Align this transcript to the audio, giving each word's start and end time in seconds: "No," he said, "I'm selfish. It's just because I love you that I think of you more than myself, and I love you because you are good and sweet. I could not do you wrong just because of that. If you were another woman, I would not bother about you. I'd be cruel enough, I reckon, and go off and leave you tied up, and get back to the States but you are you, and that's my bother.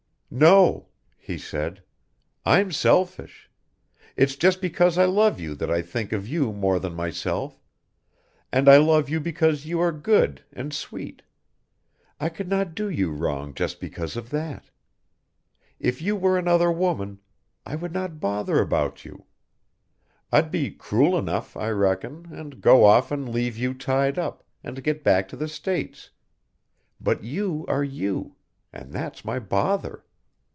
"No," 0.33 0.87
he 1.17 1.37
said, 1.37 1.83
"I'm 2.45 2.71
selfish. 2.71 3.51
It's 4.15 4.37
just 4.37 4.61
because 4.61 4.97
I 4.97 5.03
love 5.03 5.41
you 5.41 5.55
that 5.55 5.69
I 5.69 5.81
think 5.81 6.13
of 6.13 6.25
you 6.25 6.53
more 6.53 6.79
than 6.79 6.93
myself, 6.95 7.59
and 8.49 8.69
I 8.69 8.77
love 8.77 9.09
you 9.09 9.19
because 9.19 9.65
you 9.65 9.81
are 9.81 9.91
good 9.91 10.41
and 10.53 10.73
sweet. 10.73 11.21
I 12.17 12.29
could 12.29 12.47
not 12.47 12.75
do 12.75 12.89
you 12.89 13.11
wrong 13.11 13.53
just 13.53 13.81
because 13.81 14.15
of 14.15 14.29
that. 14.29 14.69
If 15.81 16.01
you 16.01 16.15
were 16.15 16.37
another 16.37 16.71
woman, 16.71 17.19
I 17.65 17.75
would 17.75 17.91
not 17.91 18.21
bother 18.21 18.61
about 18.61 19.03
you. 19.03 19.25
I'd 20.31 20.49
be 20.49 20.71
cruel 20.71 21.17
enough, 21.17 21.57
I 21.57 21.71
reckon, 21.71 22.29
and 22.31 22.61
go 22.61 22.85
off 22.85 23.11
and 23.11 23.27
leave 23.27 23.57
you 23.57 23.73
tied 23.73 24.17
up, 24.17 24.45
and 24.63 24.81
get 24.81 25.03
back 25.03 25.27
to 25.27 25.35
the 25.35 25.49
States 25.49 26.09
but 27.01 27.21
you 27.21 27.65
are 27.67 27.83
you, 27.83 28.37
and 28.71 28.93
that's 28.93 29.25
my 29.25 29.37
bother. 29.37 30.05